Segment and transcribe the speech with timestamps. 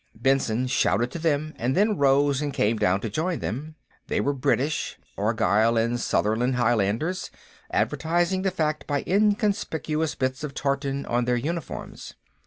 [0.15, 3.75] Benson shouted to them, and then rose and came down to join them.
[4.07, 7.29] They were British Argyle and Sutherland Highlanders,
[7.69, 12.15] advertising the fact by inconspicuous bits of tartan on their uniforms.